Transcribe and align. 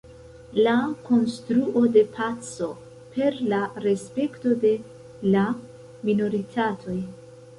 La 0.67 0.71
konstruo 1.09 1.83
de 1.97 2.01
paco 2.15 2.69
per 3.17 3.37
la 3.53 3.59
respekto 3.85 4.53
de 4.63 4.71
la 5.35 5.43
minoritatoj. 6.11 6.99